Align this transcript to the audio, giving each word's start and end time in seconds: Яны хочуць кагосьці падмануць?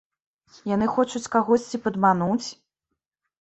Яны 0.75 0.87
хочуць 0.95 1.29
кагосьці 1.35 1.81
падмануць? 1.85 2.47